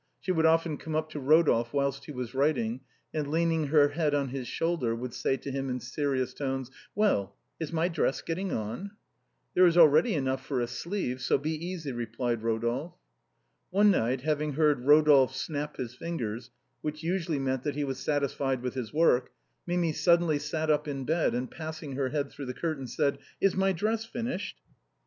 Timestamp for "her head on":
3.67-4.29